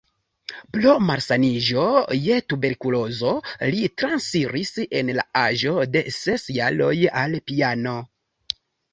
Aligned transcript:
Pro 0.75 0.93
malsaniĝo 1.07 1.81
je 2.21 2.37
tuberkulozo 2.53 3.33
li 3.75 3.83
transiris 4.03 4.71
en 5.01 5.11
la 5.19 5.25
aĝo 5.41 5.75
de 5.97 6.01
ses 6.15 6.47
jaroj 6.57 6.95
al 7.25 7.37
piano. 7.51 7.95